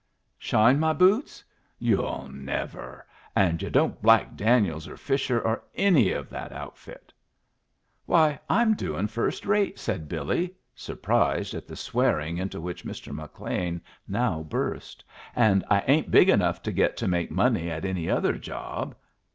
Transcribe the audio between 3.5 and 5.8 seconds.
yu' don't black Daniels or Fisher, or